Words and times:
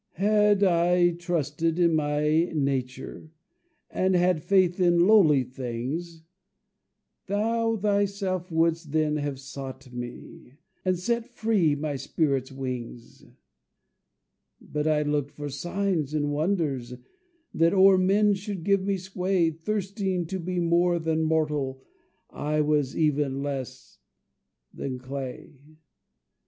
"Had 0.13 0.63
I 0.63 1.11
trusted 1.11 1.77
in 1.77 1.93
my 1.93 2.45
nature, 2.55 3.29
And 3.91 4.15
had 4.15 4.41
faith 4.41 4.79
in 4.79 5.05
lowly 5.05 5.43
things, 5.43 6.23
Thou 7.27 7.75
thyself 7.75 8.51
wouldst 8.51 8.93
then 8.93 9.17
have 9.17 9.39
sought 9.39 9.93
me, 9.93 10.53
And 10.83 10.97
set 10.97 11.27
free 11.27 11.75
my 11.75 11.97
spirit's 11.97 12.51
wings. 12.51 13.27
"But 14.59 14.87
I 14.87 15.03
looked 15.03 15.35
for 15.35 15.49
signs 15.49 16.15
and 16.15 16.31
wonders, 16.33 16.95
That 17.53 17.75
o'er 17.75 17.99
men 17.99 18.33
should 18.33 18.63
give 18.63 18.81
me 18.83 18.97
sway, 18.97 19.51
Thirsting 19.51 20.25
to 20.29 20.39
be 20.39 20.59
more 20.59 20.97
than 20.97 21.21
mortal, 21.21 21.83
I 22.31 22.61
was 22.61 22.97
even 22.97 23.43
less 23.43 23.99
than 24.73 24.97
clay. 24.97 25.77